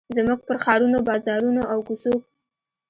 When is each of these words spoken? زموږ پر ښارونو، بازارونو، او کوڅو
زموږ 0.15 0.39
پر 0.47 0.57
ښارونو، 0.63 0.99
بازارونو، 1.07 1.63
او 1.71 1.79
کوڅو 1.87 2.13